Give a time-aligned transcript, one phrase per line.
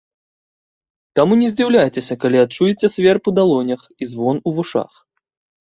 [1.19, 4.91] Таму не здзіўляйцеся, калі адчуеце сверб у далонях і звон у вушах.